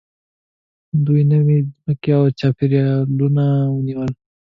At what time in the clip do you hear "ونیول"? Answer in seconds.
3.75-4.11